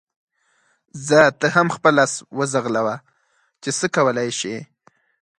ځه 1.07 1.21
ته 1.39 1.47
هم 1.55 1.67
خپل 1.75 1.95
اس 2.05 2.13
وځغلوه 2.37 2.95
چې 3.63 3.69
څه 3.77 3.85
کولای 3.95 4.29
شې. 4.39 4.55